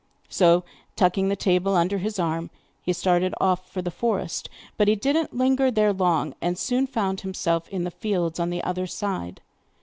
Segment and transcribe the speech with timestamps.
[0.29, 0.63] So,
[0.95, 2.49] tucking the table under his arm,
[2.81, 6.87] he started off for the forest, but he did not linger there long, and soon
[6.87, 9.41] found himself in the fields on the other side.